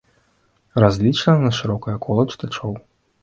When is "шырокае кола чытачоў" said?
1.59-2.73